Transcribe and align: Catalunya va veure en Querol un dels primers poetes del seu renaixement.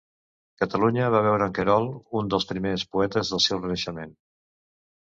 Catalunya 0.61 1.09
va 1.17 1.21
veure 1.27 1.49
en 1.49 1.53
Querol 1.59 1.87
un 2.21 2.33
dels 2.33 2.51
primers 2.55 2.89
poetes 2.97 3.35
del 3.35 3.47
seu 3.49 3.65
renaixement. 3.65 4.21